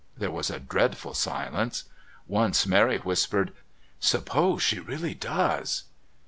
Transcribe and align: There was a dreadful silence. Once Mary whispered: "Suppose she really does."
There 0.17 0.31
was 0.31 0.49
a 0.49 0.59
dreadful 0.59 1.13
silence. 1.13 1.83
Once 2.25 2.65
Mary 2.65 2.97
whispered: 2.97 3.53
"Suppose 3.99 4.63
she 4.63 4.79
really 4.79 5.13
does." 5.13 5.83